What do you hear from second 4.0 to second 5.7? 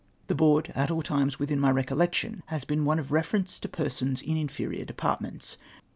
in inferior depart ments.